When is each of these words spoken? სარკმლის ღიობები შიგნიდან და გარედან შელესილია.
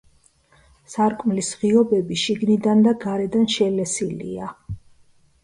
სარკმლის 0.93 1.51
ღიობები 1.63 2.17
შიგნიდან 2.23 2.81
და 2.89 2.95
გარედან 3.05 3.47
შელესილია. 3.59 4.51